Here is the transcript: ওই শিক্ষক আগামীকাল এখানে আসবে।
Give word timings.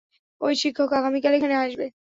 ওই 0.41 0.53
শিক্ষক 0.61 0.89
আগামীকাল 0.99 1.33
এখানে 1.35 1.55
আসবে। 1.57 1.85